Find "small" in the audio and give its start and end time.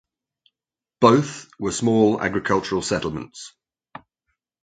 1.71-2.19